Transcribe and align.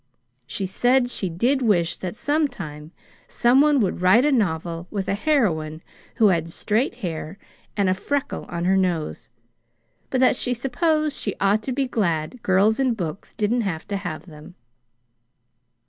She 0.47 0.65
said 0.65 1.11
she 1.11 1.29
did 1.29 1.61
wish 1.61 1.95
that 1.97 2.15
sometime 2.15 2.91
some 3.27 3.61
one 3.61 3.79
would 3.81 4.01
write 4.01 4.25
a 4.25 4.31
novel 4.31 4.87
with 4.89 5.07
a 5.07 5.13
heroine 5.13 5.83
who 6.15 6.29
had 6.29 6.49
straight 6.49 6.95
hair 7.05 7.37
and 7.77 7.87
a 7.87 7.93
freckle 7.93 8.45
on 8.45 8.65
her 8.65 8.75
nose; 8.75 9.29
but 10.09 10.19
that 10.19 10.35
she 10.35 10.55
supposed 10.55 11.15
she 11.19 11.35
ought 11.39 11.61
to 11.61 11.71
be 11.71 11.85
glad 11.85 12.41
girls 12.41 12.79
in 12.79 12.95
books 12.95 13.31
didn't 13.35 13.61
have 13.61 13.87
to 13.89 13.97
have 13.97 14.25
them." 14.25 14.55